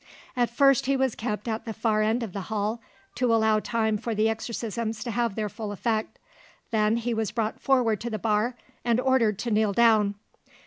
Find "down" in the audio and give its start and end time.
9.73-10.15